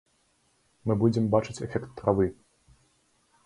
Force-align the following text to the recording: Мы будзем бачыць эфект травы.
Мы 0.87 0.93
будзем 1.03 1.29
бачыць 1.37 1.57
эфект 1.67 1.95
травы. 2.03 2.25